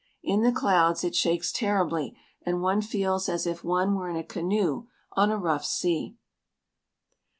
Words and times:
In 0.23 0.41
the 0.41 0.51
clouds 0.51 1.03
it 1.03 1.13
shakes 1.15 1.51
terribly 1.51 2.17
and 2.43 2.63
one 2.63 2.81
feels 2.81 3.29
as 3.29 3.45
if 3.45 3.63
one 3.63 3.93
were 3.93 4.09
in 4.09 4.15
a 4.15 4.23
canoe 4.23 4.87
on 5.11 5.29
a 5.29 5.37
rough 5.37 5.63
sea. 5.63 6.17